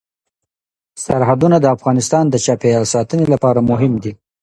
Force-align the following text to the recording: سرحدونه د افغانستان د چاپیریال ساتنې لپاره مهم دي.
سرحدونه 1.03 1.57
د 1.59 1.65
افغانستان 1.75 2.25
د 2.29 2.35
چاپیریال 2.45 2.85
ساتنې 2.93 3.25
لپاره 3.33 3.59
مهم 3.71 3.93
دي. 4.03 4.11